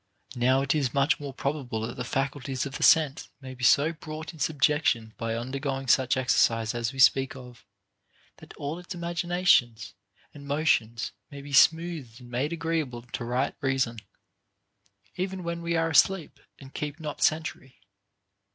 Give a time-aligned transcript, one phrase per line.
[0.35, 3.93] Now it is much more probable that the faculties of the sense may be so
[3.93, 7.63] brought in subjection by undergoing such exercise as we speak of,
[8.37, 9.93] that all its imag inations
[10.33, 13.99] and motions may be smoothed and made agreeable to right reason,
[15.17, 17.75] even when we are asleep and keep not sen try.